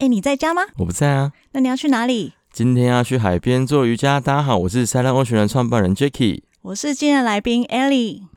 [0.00, 0.62] 哎，你在家吗？
[0.76, 1.32] 我不在啊。
[1.50, 2.32] 那你要去哪里？
[2.52, 4.20] 今天要去海边做瑜伽。
[4.20, 6.42] 大家好，我是 Silent Ocean 的创办人 Jacky。
[6.62, 8.27] 我是今天的来宾 Ellie。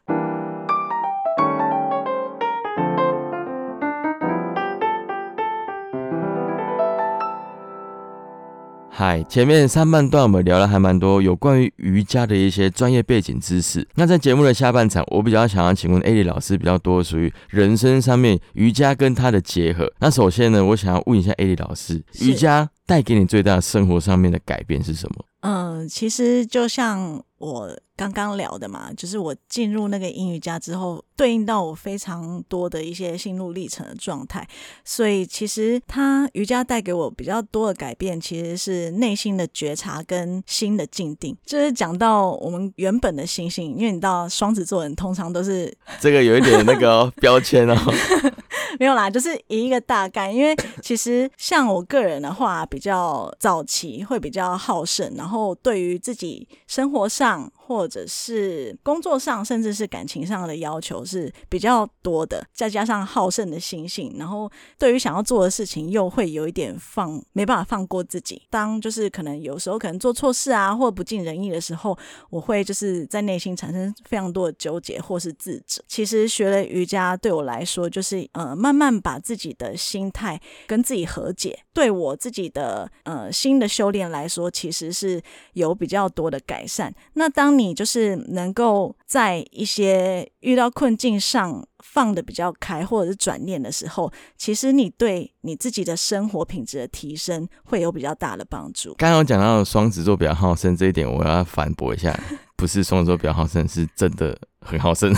[9.01, 13.83] 嗨，前面上半段我们聊了还蛮多有关于瑜伽的一些专业背景知识。
[13.95, 19.91] 那在节目的下半场，我比较想要请问艾丽老师比较多属于人生上面瑜伽跟它的结合。
[19.99, 25.25] 那首先呢，我想要问一下艾丽老师，瑜伽带给你最大的生活上面的改变是什么？
[25.39, 34.47] 嗯，其实就像我刚刚聊的嘛，就是我进入那个英语家之后，对应到我非常多的一些心路历程的状态，
[34.85, 41.35] 所以其实它瑜伽带给我比较多的改变，其实是内心的觉察跟心的静定。
[41.43, 47.75] 就是讲到我们原本的星星，因为你知道双子座人通常都是 这个有一点那个标签哦。
[48.79, 50.31] 没有啦，就是一个大概。
[50.31, 57.30] 因为其实像我个人的话，比较早期会比较好胜，然后对于自己生活上。
[57.31, 57.60] あ。
[57.65, 68.41] 或者是工作上，甚至是感情上的要求是比较多的，再加上好胜的心性，然后对于想要做的事情又会有一点放没办法放过自己。
[68.49, 71.97] 当就是可能有时候可能做错事啊，或不尽人意的时候，
[72.29, 75.81] 我会就是在内心产生非常多的纠结或是自责。
[75.87, 85.21] 其实学了瑜伽对我来说，就是呃慢慢把自己的心态跟自己和解，对我自己的呃新的修炼来说，其实是
[85.53, 86.93] 有比较多的改善。
[87.13, 98.93] 那当你你就是能够在一些遇到困境上放的比较开，或者是转念的时候，其实你对你自己的生活品质的提升会有比较大的帮助。
[98.97, 102.17] 刚刚讲到双子座比较好胜这一点，我要反驳一下，
[102.55, 105.13] 不是双子座比较好胜，是真的很好胜。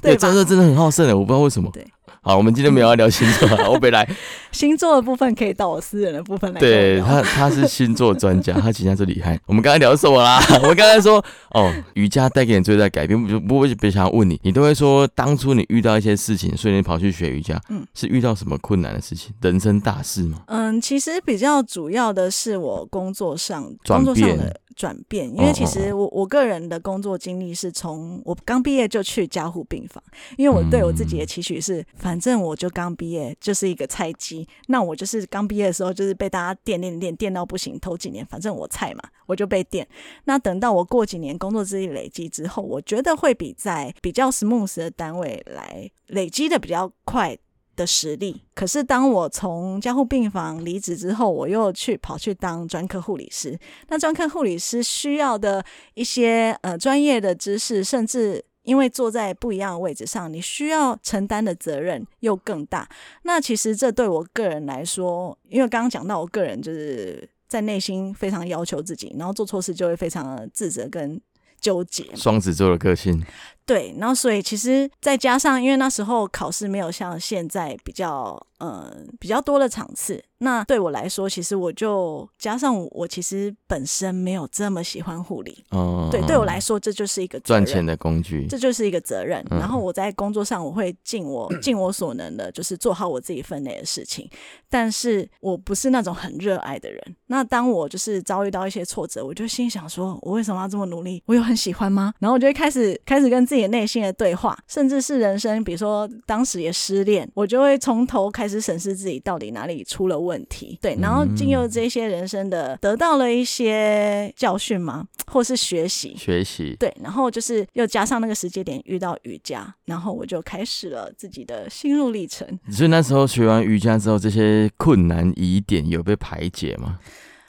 [0.00, 1.70] 对，真的 真的很好胜的，我不知道为什么。
[1.72, 1.86] 对。
[2.24, 4.08] 好，我们今天没有要聊星座， 我本来
[4.50, 6.58] 星座的部分可以到我私人的部分来。
[6.58, 9.38] 对他，他是星座专家，他其实是厉害。
[9.44, 10.40] 我们刚才聊什么啦？
[10.64, 20.38] 我刚才说哦，瑜伽带给你最大改变，不不会别想要问你，你都会说当初你遇到一些事情，所以你跑去学瑜伽，嗯，是遇到什么困难的事情，人生大事吗？
[20.46, 24.38] 嗯，其实比较主要的是我工作上转变。
[24.76, 30.02] 转变，因为其实我我个人的工作经历是从我刚毕业就去加护病房，
[30.36, 39.86] 因为我对我自己的期许是，反正我就刚毕业就是一个菜鸡，那我就是刚毕业的时候就是被大家电电电电到不行，头几年反正我菜嘛，我就被电。
[40.24, 47.36] 那等到我过几年工作资历累积之后，我觉得会比在比较 smooth 的单位来累积的比较快。
[47.76, 53.58] 的实力，可是当我从加护病房离职之后，我又去跑去当专科护理师。
[53.88, 55.64] 那专科护理师需要的
[55.94, 62.88] 一些呃专业的知识，甚至因为坐在不一样的位置上，你需要承担的责任又更大。
[63.22, 71.20] 那其实这对我个人来说，因为刚刚讲到我个人就是在内心非常要求自己，然后做错事就会非常的自责跟
[71.64, 72.04] 纠结。
[72.14, 73.24] 双子座的个性。
[73.64, 89.42] 对，然后所以其实再加上，因为那时候考试没有像现在比较呃比较多的场次，那对我来说，其实我就加上我其实本身没有这么喜欢护理，哦，对，对我来说这就是一个赚钱的工具，这就是一个责任。
[89.48, 94.28] 然后我在工作上我会尽我 尽我所能的，就是做好我自己分内的事情，
[94.68, 97.16] 但是我不是那种很热爱的人。
[97.28, 101.22] 那当我就是遭遇到一些挫折，我就心想说，我为什么要这么努力？
[101.24, 102.12] 我有很喜欢吗？
[102.18, 110.78] 然后我就会开始开始跟自自己内心的对话，甚至是人生，比如说当时也失恋，我就会从头开始审视自己到底哪里出了问题。
[110.80, 115.06] 对，然后经由这些人生的得到了一些教训吗？
[115.26, 116.14] 或是学习？
[116.16, 116.76] 学习。
[116.78, 122.46] 对，然后就是又加上那个时间点遇到瑜伽，然后我就开始了自己的心路历程。
[122.70, 126.98] 所以那时候学完瑜伽之后，这些困难疑点有被排解吗？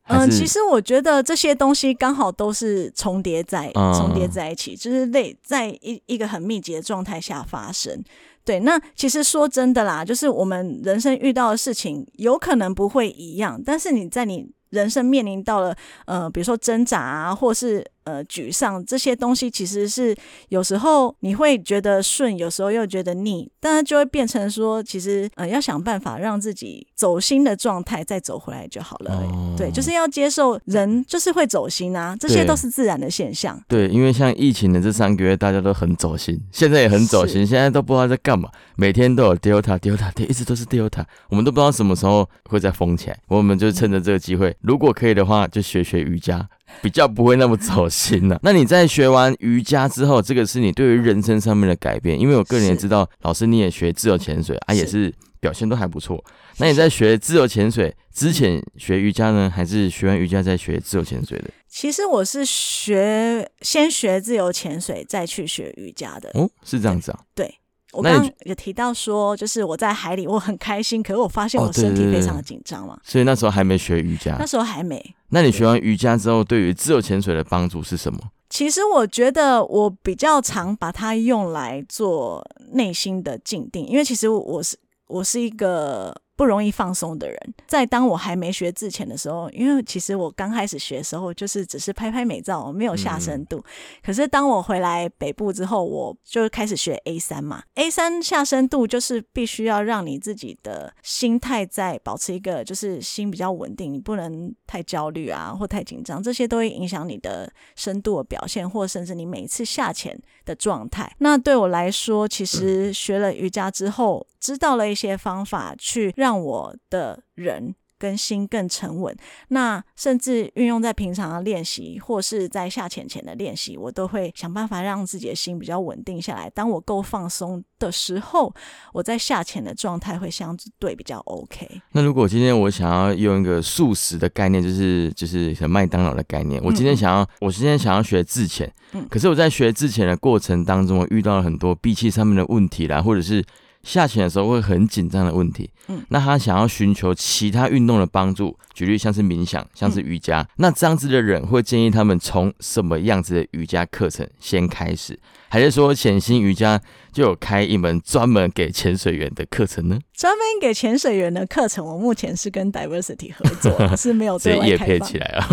[0.07, 8.03] 嗯，其实我觉得这些东西刚好都是重叠在重叠在一起，就是类在一一个很密集的状态下发生。
[8.45, 15.75] 对，那其实说真的啦，就是我们人生遇到的事情有可能不会一样，但是你在你人生面临到了
[16.06, 17.83] 呃，比如说挣扎啊，或是。
[18.06, 20.16] 呃，沮丧这些东西其实是
[20.50, 29.56] 有时候你会觉得顺，有时候又觉得腻，但是就会变成说，其实呃要想办法让自己走心的状态再走回来就好了。
[29.57, 33.60] 对，就是要接受人就是会走心啊，这些都是自然的现象。
[33.68, 43.18] 对，因为像疫情的这三个月，大家都很走心，现在也很走心，现在都不知道在干嘛，每天都有 Delta Delta，一直都是 Delta，我们都不知道什么时候会再封起来。
[43.28, 46.48] 我们就趁着这个机会，如果可以的话，就学学瑜伽。
[46.81, 48.39] 比较不会那么走心了。
[48.44, 52.19] 那你在学完瑜伽之后，这个是你对于人生上面的改变？
[52.19, 55.13] 因为我个人也知道，老师你也学自由潜水啊，也是。
[55.41, 56.23] 表现都还不错。
[56.57, 61.51] 那你在学自由潜水之前学瑜伽呢，还是学完瑜伽再学自由潜水的？
[61.69, 66.31] 其实我是学先学自由潜水，再去学瑜伽的。
[66.33, 67.19] 哦，是这样子啊。
[67.35, 67.59] 对，
[67.95, 73.00] 我刚刚有提到说，就是我在海里我很开心，可是我发现哦我身体非常的紧张嘛。
[73.03, 74.45] 所以那时候还没学瑜伽那。
[74.45, 75.15] 时候还没。
[75.30, 78.19] 那你学完瑜伽之后，对于自由潜水的帮助是什么？
[78.50, 84.77] 其实我觉得我比较常把它用来做内心的静定，因为其实我是
[85.07, 87.53] 我是一个不容易放松的人。
[87.67, 93.63] 在当我还没学之前的时候，因为其实我刚开始学的时候，就是只是拍拍美照，没有下深度。
[94.03, 97.63] 可是当我回来北部之后，我就开始学 A 三嘛。
[97.75, 111.11] A 三下深度就是必须要让你自己的心态在保持一个就是心比较稳定，你不能太焦虑啊或太紧张，这些都会影响你的深度的表现，或甚至你每一次下潜的状态。
[111.19, 117.75] 那对我来说，其实学了瑜伽之后，知道了一些方法，去让我的人。
[117.98, 119.16] 跟心更沉稳，
[119.48, 126.50] 那甚至运用在平常的练习，或是在下潜前的练习，我都会想办法让自己的心比较稳定下来。
[126.50, 128.54] 当我够放松的时候，
[128.92, 131.81] 我在下潜的状态会相对比较 OK。
[131.94, 143.44] 那如果今天我想要用一个素食的概念，就是就是像麦当劳的概念，我今天想要，我今天想要学自潜，嗯可是我在学自潜的过程当中，我遇到了很多闭气上面的问题啦，或者是
[143.85, 145.69] 下潜的时候会很紧张的问题。
[145.87, 156.81] 嗯那他想要寻求其他运动的帮助，举例像是冥想，像是瑜伽，那这样子的人会建议他们从什么样子的瑜伽课程先开始，还是说潜心瑜伽
[157.13, 159.99] 就有开一门专门给潜水员的课程呢？
[160.15, 165.19] 专门给潜水员的课程，我目前是跟 Diversity 合作， 是没有对外开放起。
[165.19, 165.47] 来啊！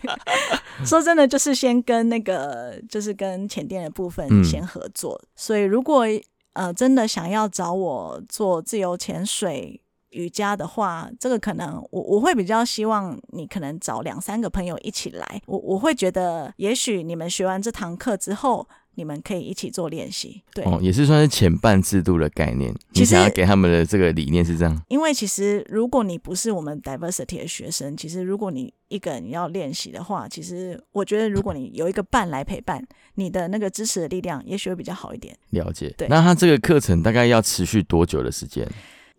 [0.86, 5.20] 说真的，就是先跟那个，就是跟前店的部分嗯先合作。
[5.36, 6.04] 所以如果
[6.58, 15.40] 呃真的想要找我做自由潜水瑜伽的话，这个可能我我会比较希望你可能找两三个朋友一起来。
[15.46, 18.66] 我我会觉得，也许你们学完这堂课之后，
[18.98, 20.42] 你们可以一起做练习。
[20.52, 22.74] 对，哦，也是算是前半制度的概念。
[22.92, 32.84] 其实你想要给他们的这个理念是这样，因为其实如果你不是我们 diversity 的学生，其实如果你一个人要练习的话，其实我觉得如果你有一个伴来陪伴，
[33.14, 35.34] 你的那个支持的力量也许会比较好一点。
[35.50, 35.94] 了解。
[35.96, 38.68] 对那他这个课程大概要持续多久的时间？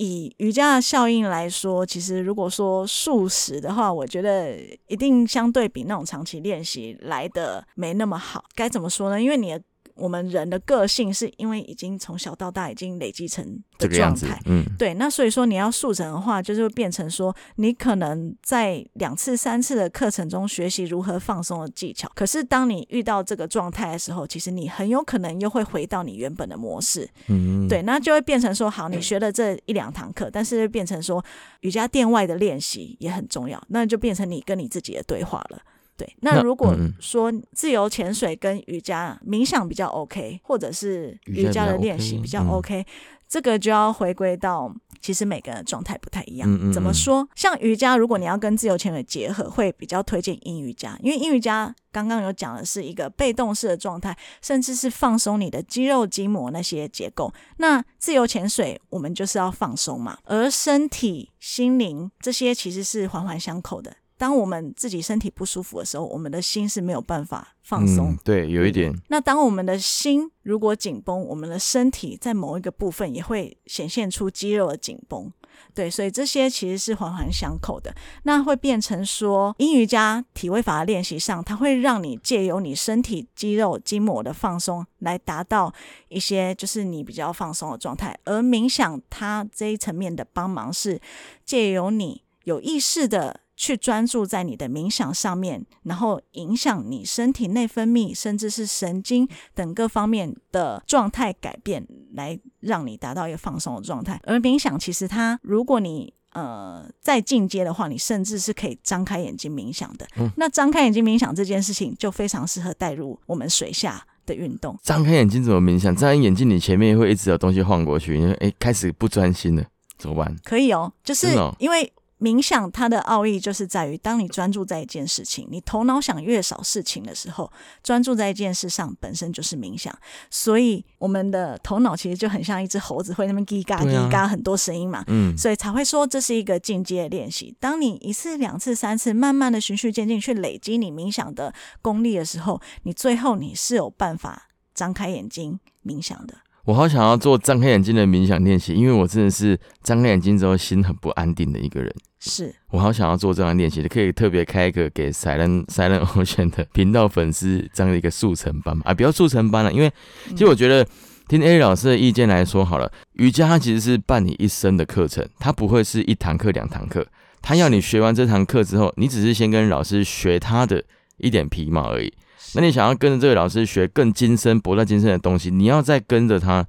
[0.02, 8.46] 以瑜伽的效应来说，其实如果说素食的话，我觉得一定相对比那种长期练习来的没那么好。
[8.56, 9.22] 该怎么说呢？
[9.22, 9.62] 因为你的
[10.00, 13.46] 我们人的个性是因为已经从小到大已经累积成
[13.78, 22.10] 的这个状态，，嗯，对，那所以说你要速成的话，就是会变成说，你可能在两次、三次的课程中学习如何放松的技巧。
[22.16, 27.10] 可是当你遇到这个状态的时候，其实你很有可能又会回到你原本的模式。
[27.28, 31.24] 嗯，对，那就会变成说，好，你学了这一两堂课，但是变成说
[31.62, 35.60] 瑜伽垫外的练习也很重要，那就变成你跟你自己的对话了。
[36.00, 42.86] 对，那那如果嗯说自由潜水跟瑜伽冥想比较 OK，或者是瑜伽的练习比较嗯 OK，、
[43.28, 46.50] 这个就要回归到其实每个人的状态不太一样。
[46.50, 47.28] 嗯嗯嗯怎么说？
[47.36, 57.34] 像瑜伽，如果你要跟自由潜水结合，会比较推荐阴瑜伽，因为阴瑜伽刚刚有讲的是一个被动式的状态，甚至是放松你的肌肉、筋膜那些结构。
[57.58, 63.94] 那自由潜水，我们就是要放松嘛，而身体、心灵这些其实是环环相扣的。
[64.20, 68.10] 当我们自己身体不舒服的时候，我们的心是没有办法放松。
[68.10, 75.32] 嗯，对，有一点，那当我们的心如果紧绷，我们的身体在某一个部分也会显现出肌肉的紧绷。
[75.74, 77.96] 对，所以这些其实是环环相扣的。
[78.24, 85.74] 那会变成说，阴瑜伽体位法的练习上，它会让你借由你身体肌肉筋膜的放松，来达到
[86.10, 88.18] 一些就是你比较放松的状态。
[88.26, 91.00] 而冥想它这一层面的帮忙是
[91.46, 104.18] 借由你有意识的去专注在你的冥想上面，然后影响你身体内分泌，甚至是神经等各方面的状态改变，来让你达到一个放松的状态。
[104.24, 110.08] 而冥想其实它，如果你呃再进阶的话，你甚至是可以张开眼睛冥想的。
[110.16, 114.80] 嗯那张开眼睛冥想这件事情，就非常适合带入我们水下的运动。
[114.82, 115.94] 张开眼睛怎么冥想？
[115.94, 119.66] 张开眼睛，你前面会一直有东西晃过去，因为哎开始不专心了，
[119.98, 120.34] 怎么办？
[120.46, 127.50] 可以哦，就是因为冥想它的奥义就是在于，当你专注在一件事情，你头脑想越少事情的时候，
[127.82, 129.98] 专注在一件事上本身就是冥想。
[130.30, 135.04] 所以我们的头脑其实就很像一只猴子，会那么叽嘎对啊叽嘎很多声音嘛。
[135.08, 137.56] 嗯，所以才会说这是一个进阶的练习。
[137.58, 146.36] 当你一次、两次、三次，慢慢的循序渐进去累积你冥想的功力的时候，你最后你是有办法张开眼睛冥想的。
[146.70, 151.92] 我好想要做张开眼睛的冥想练习，因为我真的是张开眼睛之后心很不安定的一个人。
[152.20, 158.84] 是我好想要做这样练习的，可以特别开一个给 Silent Silent Ocean 的频道粉丝这样的一个速成班嘛？
[158.86, 159.92] 啊，不要速成班了，因为
[160.28, 160.86] 其实我觉得
[161.28, 167.08] 听 A 老师的意见来说好了，瑜伽它其实是伴你一生的课程，它不会是一堂课两堂课，
[167.42, 170.84] 它要你学完这堂课之后，你只是先跟老师学他的
[171.18, 172.14] 一点皮毛而已。
[172.56, 176.66] 那你想要跟着这个老师学更精深、博大精深的东西，你要再跟着他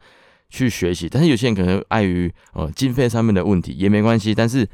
[0.48, 1.08] 去学习。
[1.08, 4.68] 但是有些人可能碍于呃经费上面的问题也没关系，但是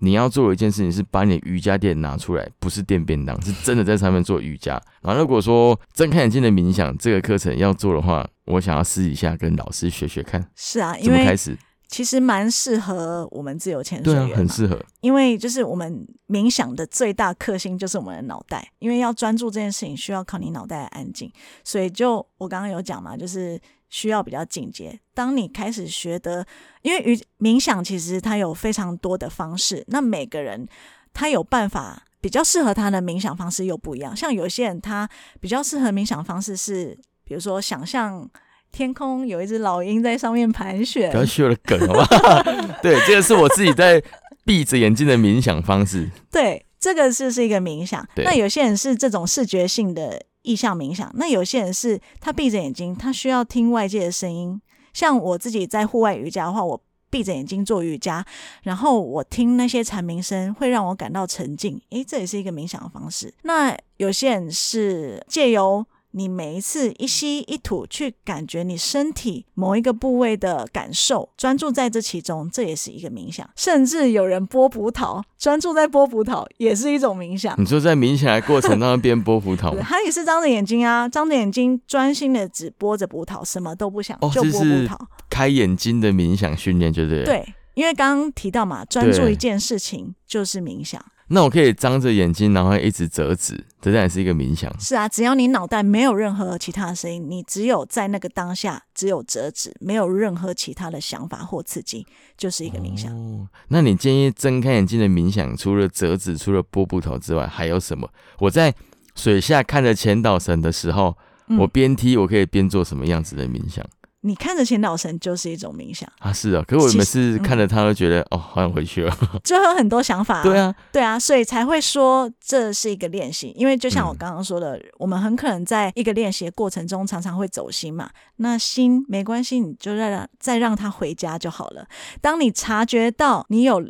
[0.00, 4.80] 你要做的一件事情是把你的瑜伽垫拿出来，不是垫便当，是真的在上面做瑜伽。
[5.00, 11.56] 然后如果说睁开眼睛的冥想这个课程要做的话，我想要私底下跟老师学学看，是啊，因怎么开始？
[11.92, 14.82] 其实蛮适合我们自由潜水对啊很适合。
[15.02, 21.30] 因为就是我们冥想的最大克星就是我们的脑袋，因为要专注这件事情需要靠你脑袋的安静，
[21.62, 24.98] 所以就我刚刚有讲嘛，就是需要比较进阶。
[25.12, 26.46] 当你开始学的，
[26.80, 30.66] 因为瑜冥想其实它有非常多的方式，那每个人
[31.12, 34.16] 他有办法比较适合他的冥想方式又不一样。
[34.16, 35.06] 像有些人他
[35.40, 38.26] 比较适合冥想方式是，比如说想象
[38.72, 42.42] 天空有一只老鹰在上面盘旋不，要学我的梗好不好？
[42.82, 44.02] 对，这个是我自己在
[44.44, 46.10] 闭着眼睛的冥想方式。
[46.30, 48.04] 对，这个是是一个冥想。
[48.16, 54.60] 那有些人是这种视觉性的意象冥想，那有些人是他闭着眼睛，他需要听外界的声音。
[54.94, 58.24] 像我自己在户外瑜伽的话，我闭着眼睛做瑜伽，
[58.62, 61.80] 然后我听那些蝉鸣声，会让我感到沉静。
[61.90, 63.32] 诶，这也是一个冥想的方式。
[63.42, 73.48] 那有些人是借由你每一次一吸一吐，去感觉你身体某一个部位的感受，专注在这其中，这也是一个冥想。
[73.56, 77.54] 甚至有人剥葡萄，专注在剥葡萄，也是一种冥想。
[77.60, 79.80] 你说在冥想的过程当中边剥葡萄对？
[79.80, 84.96] 他也是张着眼睛啊，张着眼睛，专心的只剥着葡萄，什么都不想，哦就剥葡萄。
[85.30, 87.24] 开眼睛的冥想训练，就是对？。
[87.24, 91.02] 对，因为刚刚提到嘛，专注一件事情就是冥想。
[91.32, 94.70] 那我可以张着眼睛，然后一直折纸，这当然是一个冥想。
[94.78, 103.10] 是啊，只要你脑袋没有任何其他的声音，你只有在那个当下，只有折纸，没有任何其他的想法或刺激，就是一个冥想。
[103.16, 108.06] 哦，那你建议睁开眼睛的冥想，除了折纸、除了波布头之外，还有什么？
[108.38, 108.74] 我在
[109.14, 113.82] 水下看着前导神的时候，嗯我边踢，我可以边做什么样子的冥想
[114.24, 116.32] 你看着前导绳就是一种冥想，啊？
[116.32, 119.16] 是啊，可是我每其实嗯次看着他都觉得，哦，好想回去了。
[119.42, 123.52] 就会有很多想法、对，啊，对啊，所以才会说这是一个练习。
[123.56, 128.10] 因为就像我嗯刚刚说的，我们很可能在一个练习的过程中，常常会走心嘛。
[128.36, 131.86] 那心没关系，你就让再让他回家就好了。
[132.20, 133.80] 当你察觉到你有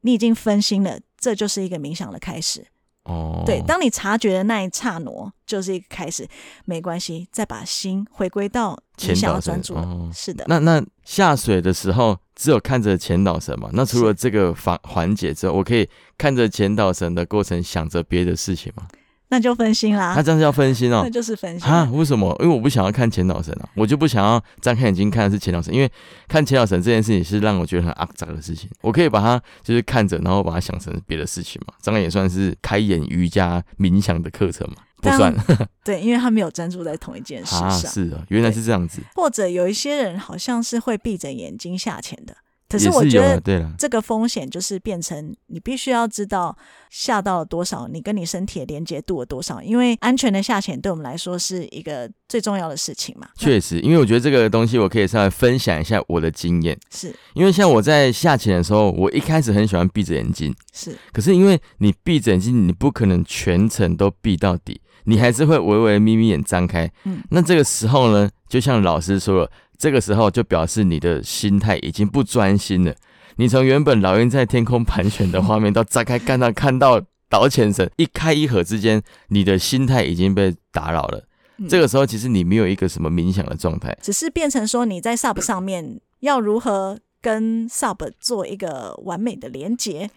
[0.00, 2.66] 你已经分心了，这就是一个冥想的开始。
[3.04, 6.28] 哦，对，当你察觉的那一刹那，就是一个开始。
[6.64, 9.80] 没关系，再把心回归到你想前导绳要专注的。
[9.80, 13.68] 哦是的，那那下水的时候只有看着前导绳嘛？
[13.72, 18.86] 那除了这个环环节之后，我可以看着前导绳的过程，想着别的事情吗？
[19.32, 20.12] 那就分心啦。
[20.14, 21.08] 那这样是要分心哦那。
[21.08, 21.66] 就是分心。
[21.66, 21.88] 啊？
[21.90, 22.36] 为什么？
[22.40, 25.90] 因为我不想要看前导神啊，我就不想要张开眼睛看的是前导神，因为
[26.28, 28.68] 看前导神这件事情是让我觉得很肮脏的事情。
[28.82, 34.76] 我可以把它就是看着，然后把它想成别的事情嘛，这样也算是开眼瑜伽冥想的课程嘛？
[34.96, 35.34] 不但算
[35.82, 37.90] 对，因为他没有专注在同一件事 啊，上。
[37.90, 42.36] 是啊，原来是这样子，或者有一些人好像是会闭着眼睛下潜的，
[42.72, 43.70] 可是是我觉得对了。
[43.78, 46.56] 这个风险就是变成你必须要知道
[46.90, 53.28] 下到了多少，你跟你身体的连接度有多少，因为安全的下潜对我们来说是一个最重要的事情嘛。
[53.36, 66.90] 确实，因为我觉得这个东西我可以稍微分享一下我的经验，是因为像我在下潜的时候，我一开始很喜欢闭着眼睛，是可是因为你闭着眼睛，你不可能全程都闭到底，你还是会微微眯眯眼张开。
[67.04, 69.50] 嗯那这个时候呢，就像老师说了，
[69.82, 72.94] 这个时候就表示你的心态已经不专心了。
[73.34, 81.26] 你从原本老鹰在天空盘旋的画面，到张开看到看到导潜绳一开一合之间，你的心态已经被打扰了。
[81.58, 83.98] 嗯这个时候，其实你没有一个什么冥想的状态。
[84.00, 90.08] 只是变成说你在 Sub 上面要如何跟 Sub 做一个完美的连接。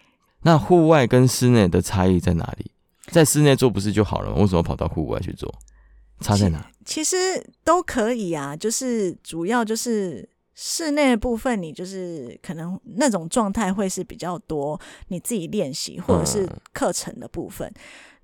[0.42, 2.70] 那户外跟室内的差异在哪里？
[3.06, 4.36] 在室内做不是就好了吗？
[4.38, 5.52] 为什么跑到户外去做？
[6.20, 6.64] 差在哪？
[6.86, 7.16] 其实
[7.64, 17.70] 都可以啊，就是主要就是室内的部分，你就是可能那种状态会是比较多，你自己练习或者是嗯课程的部分。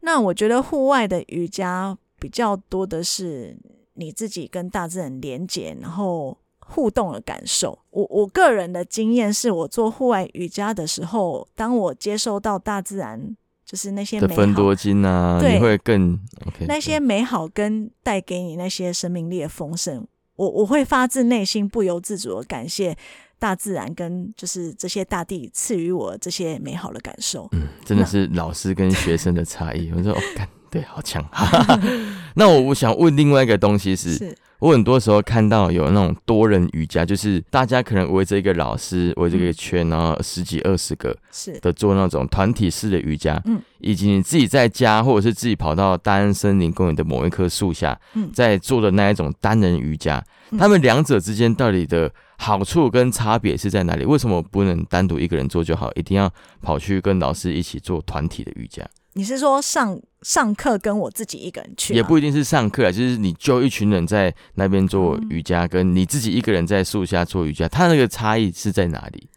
[0.01, 3.57] 那我觉得户外的瑜伽比较多的是
[3.95, 7.79] 你自己跟大自然连接，然后互动的感受。
[7.91, 13.37] 我我个人的经验是我做户外瑜伽的时候，当我接收到大自然。
[13.73, 16.13] 就是那些美分多金啊，对你会更
[16.47, 16.67] OK。
[16.69, 22.95] 那些美好跟带给你那些生命力的丰盛，我我会发自内心、不由自主的感谢
[23.39, 27.49] 大自然跟就是这些大地赐予我这些美好的感受。
[27.53, 29.91] 嗯，真的是老师跟学生的差异。
[29.97, 31.27] 我说，哦，干，对，好强。
[32.37, 34.13] 那我我想问另外一个东西是。
[34.13, 41.59] 是我很多时候看到有那种多人瑜伽，就是大家可能围着一个老师围着一个圈，然后十几二十个是。
[41.59, 48.31] 的做那种团体式的瑜伽，嗯，以及你自己在家或者是自己跑到大安森林公园的某一棵树下，嗯。
[48.33, 50.25] 在做的那一种单人瑜伽，
[50.57, 54.05] 他们两者之间到底的好处跟差别是在哪里？
[54.05, 58.89] 为什么不能单独一个人做就好，一定要跑去跟老师一起做团体的瑜伽？
[59.15, 61.95] 你是说上上课跟我自己一个人去？
[61.95, 69.29] 也不一定是上课啊，就是你就一群人在那边做瑜伽，跟你自己一个人在树下做瑜伽，它那个差异是在哪里？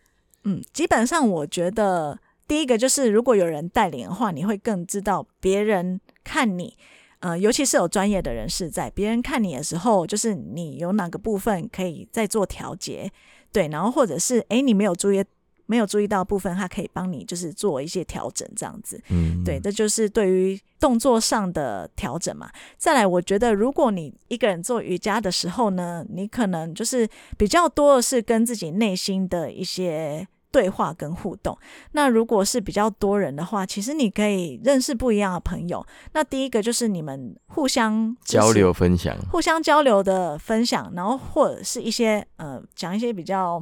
[0.44, 2.18] 嗯，基本上我觉得
[2.48, 6.78] 第一个就是，如果有人带领的话，你会更知道别人看你，
[7.20, 13.12] 呃，尤其是有专业的人士在，别人看你的时候，就是你有哪个部分可以再做调节，
[13.52, 15.24] 对，然后或者是诶，你没有注意
[15.66, 19.02] 没有注意到部分，他可以帮你就是做一些调整，这样子。
[19.10, 22.50] 嗯，对，这就是对于动作上的调整嘛。
[22.78, 27.08] 再来，我觉得如果你一个人做瑜伽的时候呢，你可能就是
[27.38, 31.58] 比较多的是跟自己内心的一些对话跟互动。
[31.92, 35.86] 那如果是比较多人的话，其实你可以认识不一样的朋友。
[36.14, 43.62] 那第一个就是你们互相交流分享，互相交流的分享，然后或者是一些呃讲一些比较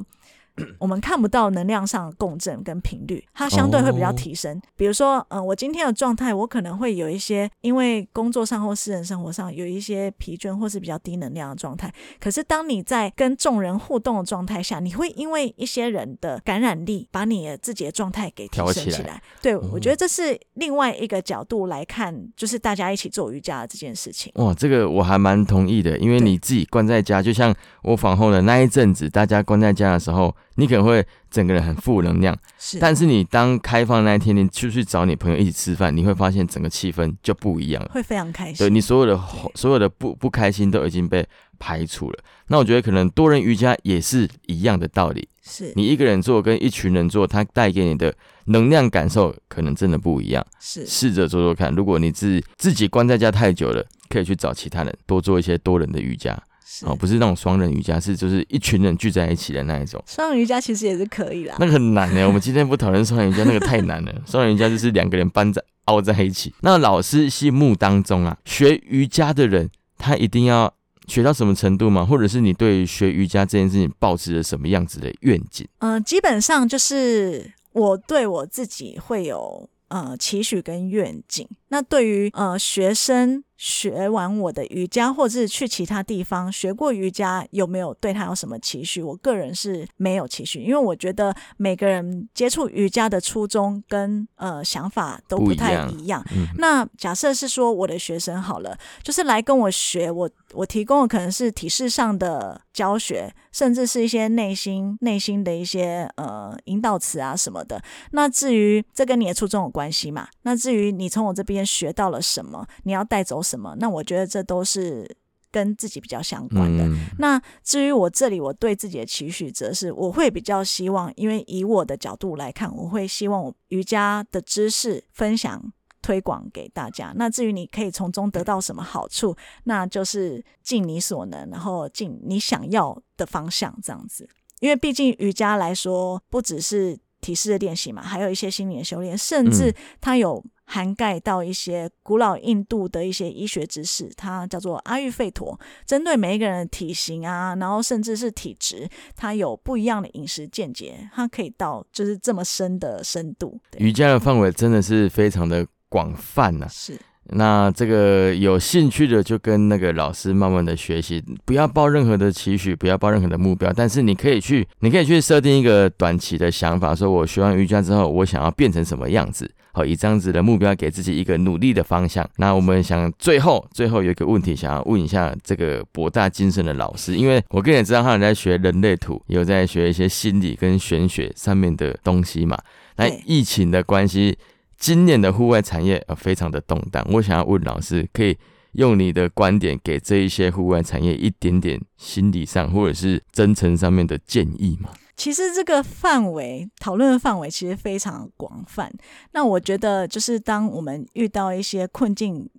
[0.78, 4.60] 我们看不到能量上的共振跟频率，它相对会比较提升。
[4.76, 11.92] 比如说，嗯、我今天的状态，我可能会有一些因为工作上或私人生活上有一些疲倦或是比较低能量的状态。
[12.20, 19.22] 可是当你在跟众人互动的状态下，你会因为一些人的感染力，把你的自己的状态给提调起来升起来。
[19.42, 24.32] 对，我觉得这是另外一个角度来看，就是大家一起做瑜伽的这件事情。
[24.36, 37.90] 哇，这个我还蛮同意的，因为你自己关在家，就像我访后的那一阵子，大家关在家的时候，你可能会整个人很负能量，是，但是你当开放那一天，你出去找你朋友一起吃饭，你会发现整个气氛就不一样了。
[37.92, 38.70] 会非常开心对。
[38.70, 39.20] 你所有的
[39.54, 41.26] 所有的不不开心都已经被
[41.58, 42.18] 排除了。
[42.48, 48.14] 那我觉得可能多人瑜伽也是一样的道理，是你一个人做跟一群人做，它带给你的
[48.46, 50.44] 能量感受可能真的不一样。
[50.60, 56.40] 是试着做做看，如果你自自己关在家太久了，可以去找其他人多做一些多人的瑜伽是
[56.82, 60.02] 哦，不是那种双人瑜伽，是就是一群人聚在一起的那一种。
[60.06, 61.56] 双人瑜伽其实也是可以啦。
[61.60, 64.14] 那个很难呢， 我们今天不讨论双人瑜伽，那个太难了。
[64.26, 66.52] 双人瑜伽就是两个人搬在凹在一起。
[66.62, 70.72] 那老师心目当中啊，学瑜伽的人，他一定要
[71.06, 72.04] 学到什么程度吗？
[72.04, 75.68] 或者是你对于学瑜伽这件事情抱持着什么样子的愿景？
[75.78, 81.46] 嗯、基本上就是我对我自己会有呃期许跟愿景。
[81.68, 89.02] 那对于呃学生学完我的瑜伽，或者是去其他地方学过瑜伽，有没有对他有什么期许？
[89.02, 96.24] 我个人是没有期许，因为我觉得每个人接触瑜伽的初衷跟呃想法都不太一样一样。
[96.34, 107.80] 嗯，那假设是说我的学生好了，就是来跟我学，我我提供的可能是体式上的教学，甚至是一些内心内心的一些呃引导词啊什么的。
[108.10, 110.28] 那至于这跟你的初衷有关系嘛？
[110.42, 115.06] 那至于你从我这边学到了什么，你要带走什么，那我觉得这都是
[115.52, 116.84] 跟自己比较相关的。
[116.84, 125.72] 嗯那至于我这里，我对自己的期许，则是我会比较希望，因为以我的角度来看，我会希望我瑜伽的知识分享。
[126.04, 127.14] 推广给大家。
[127.16, 134.28] 那至于你可以从中得到什么好处，那就是尽你所能，然后尽你想要的方向这样子。
[134.60, 153.60] 因为毕竟瑜伽来说，不只是体式的练习嘛，还有一些心理的修炼，甚至嗯它有涵盖到一些古老印度的一些医学知识，它叫做阿育吠陀，针对每一个人的体型啊，然后甚至是体质，它有不一样的饮食见解，它可以到就是这么深的深度。
[153.78, 156.98] 瑜伽的范围真的是非常的广泛呐、是
[157.30, 172.28] 那这个有兴趣的就跟那个老师慢慢的学习，不要抱任何的期许，不要抱任何的目标，但是你可以去，你可以去设定一个短期的想法，说我学完瑜伽之后，我想要变成什么样子，好，以这样子的目标给自己一个努力的方向。
[172.36, 182.58] 那我们想最后最后有一个问题想要问一下这个博大精深的老师，因为我跟你知道他有在学人类图，有在学一些心理跟玄学上面的东西嘛。
[182.96, 184.38] 那疫情的关系，
[184.78, 188.36] 今年的户外产业呃非常的动荡，我想要问老师，可以
[188.72, 194.90] 用你的观点给这一些户外产业一点点心理上或者是真诚上面的建议吗？
[195.16, 198.92] 其实这个范围讨论的范围其实非常广泛。
[199.30, 202.50] 那我觉得，就是当我们遇到一些困境，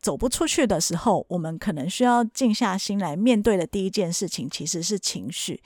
[0.00, 5.60] 走不出去的时候，我们可能需要静下心来面对的第一件事情，其实是情绪。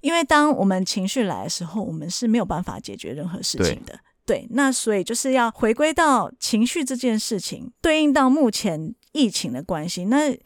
[0.00, 3.98] 因为当我们情绪来的时候，我们是没有办法解决任何事情的。
[4.28, 10.04] 对，那所以就是要回归到情绪这件事情，对应到目前疫情的关系。
[10.04, 10.36] 那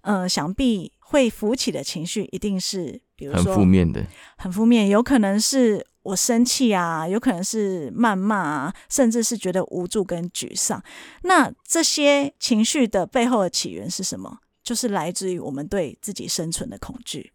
[0.00, 4.04] 呃，想必会浮起的情绪一定是，比如说很负面的，
[4.38, 10.82] 很负面，有可能是我生气啊，有可能是谩骂啊，甚至是觉得无助跟沮丧。
[11.22, 14.38] 那这些情绪的背后的起源是什么？
[14.64, 17.32] 就是来自于我们对自己生存的恐惧。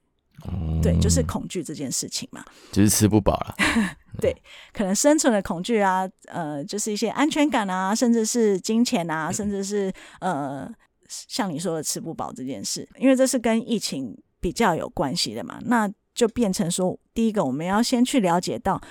[0.82, 3.56] 对，就是恐惧这件事情嘛，就是吃不饱了。
[4.22, 4.36] 对，
[4.72, 10.70] 可能生存的恐惧啊，呃，就是一些安全感啊，甚至是金钱啊，甚至是呃，
[11.08, 18.82] 像你说的吃不饱这件事，因为这是跟疫情比较有关系的嘛，那就变成说，第一个我们要先去了解到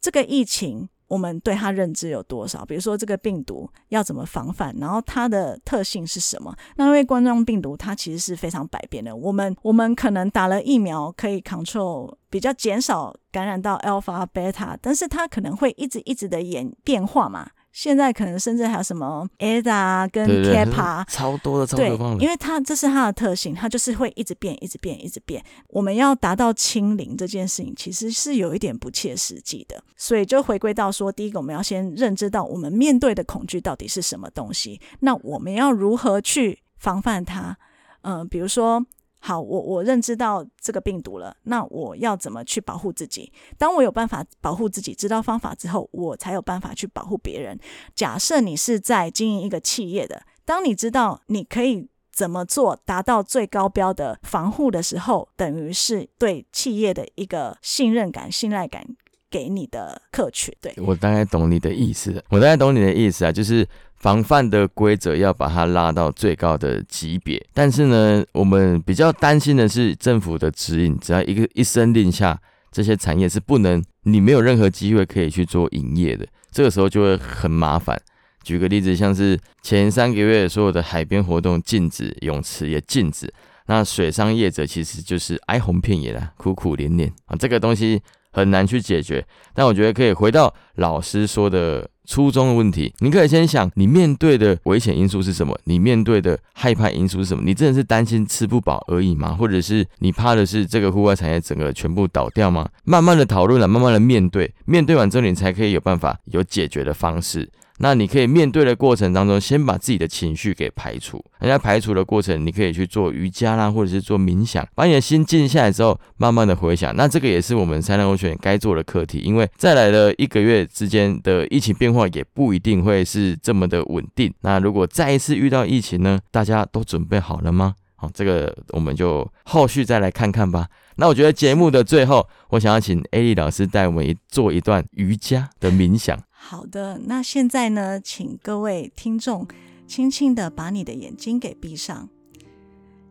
[0.00, 0.88] 这个疫情。
[1.12, 2.64] 我们对它认知有多少？
[2.64, 6.56] 比如说这个病毒要怎么防范，然后它的特性是什么？
[6.76, 9.14] 那因为冠状病毒它其实是非常百变的。
[9.14, 17.50] 我们我们可能打了疫苗可以 control 比较减少感染到 alpha beta，但是它可能会一直一直的演变化嘛。
[17.72, 25.42] 现在可能甚至还有什么 Ada 跟 Kappa， 超多的，超多的，因为它这是它的特性，它就是会一直变，一直变，一直变。
[25.68, 29.82] 我们要达到清零这件事情，其实是有一点不切实际的。
[29.96, 37.56] 所以就回归到说，第一个我们要先认知到我们面对的恐惧到底是什么东西，那我们要如何去防范它？
[38.02, 38.84] 嗯，比如说。
[39.24, 43.32] 好，我我认知到这个病毒了，那我要怎么去保护自己？
[43.56, 47.56] 当我有办法保护自己，知道方法之后，我才有办法去保护别人。
[47.94, 58.84] 假设你是在经营一个企业的，当你知道你可以怎么做，达到最高标的防护的时候，等于是对企业的一个信任感、信赖感
[59.30, 60.52] 给你的客群。
[60.60, 63.68] 对我大概懂你的意思，我大概懂你的意思啊，就是。
[64.02, 72.36] 防范的规则要把它拉到最高的级别，但是呢，我们比较担心的是政府的指引，只要一个一声令下，
[72.72, 77.96] 这些产业是不能，你没有任何机会可以去做营业的，这个时候就会很麻烦。
[78.42, 83.32] 举个例子，像是前三个月所有的海边活动禁止，泳池也禁止，
[83.66, 89.24] 那水上业者其实就是哀鸿遍野了，苦苦连连啊，这个东西很难去解决。
[89.54, 91.88] 但我觉得可以回到老师说的。
[92.06, 95.58] 初衷的问题，你可以先想，你面对的危险因素是什么？
[95.64, 97.42] 你面对的害怕因素是什么？
[97.44, 99.34] 你真的是担心吃不饱而已吗？
[99.34, 102.68] 或者是你怕的是这个户外产业整个全部倒掉吗？
[102.84, 107.48] 慢慢的讨论了，慢慢的面对，面对完之后，你才可以有办法有解决的方式。
[107.78, 111.24] 那你可以面对的过程当中，先把自己的情绪给排除。
[111.40, 116.94] 人家排除的过程，你可以去做瑜伽啦，或者是做冥想，把你的心静下来之后，慢慢的回想。
[116.94, 124.32] 那这个也是我们三浪欧选该做的课题，因为再来的一个月之间的疫情变化也不一定会是这么的稳定。
[124.42, 126.20] 那如果再一次遇到疫情呢？
[126.30, 127.74] 大家都准备好了吗？
[127.96, 130.66] 好，这个我们就后续再来看看吧。
[130.96, 136.18] 那我觉得节目的最后，我想要请艾丽老师带我们做一段瑜伽的冥想。
[136.44, 139.46] 好的，那现在呢，请各位听众
[139.86, 142.08] 轻轻的把你的眼睛给闭上。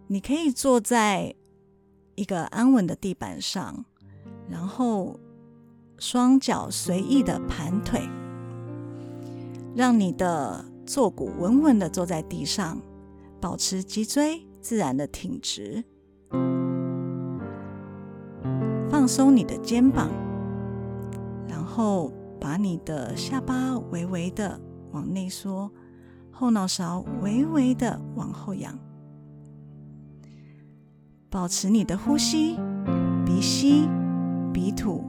[0.07, 1.33] 你可以坐在
[2.15, 3.85] 一个安稳的地板上，
[4.49, 5.17] 然后
[5.97, 8.01] 双脚随意的盘腿，
[9.75, 12.79] 让你的坐骨稳稳的坐在地上，
[13.39, 15.83] 保持脊椎自然的挺直，
[18.89, 20.09] 放松你的肩膀，
[21.47, 22.11] 然后。
[22.41, 24.59] 把你的下巴微微的
[24.93, 25.71] 往内缩，
[26.31, 28.75] 后脑勺微微的往后仰，
[31.29, 32.57] 保持你的呼吸，
[33.23, 33.87] 鼻吸
[34.51, 35.03] 鼻吐，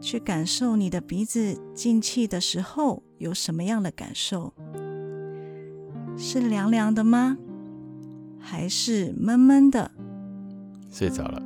[0.00, 4.52] 去感受你的鼻子进气的时候有什么样的感受？
[6.16, 7.38] 是凉凉的吗？
[8.40, 9.92] 还是闷闷的？
[10.92, 11.42] 睡着了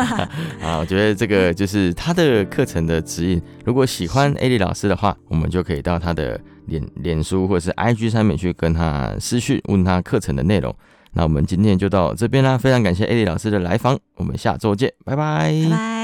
[0.62, 0.78] 啊！
[0.78, 3.40] 我觉得这个就是他的课程的指引。
[3.64, 10.74] 如果喜欢艾莉老师的话，我们就可以到他的脸脸书或者是 IG 上面去跟他私讯问他课程的内容。
[11.12, 15.95] 那我们今天就到这边啦，非常感谢艾莉老师的来访，我们下周见，拜拜。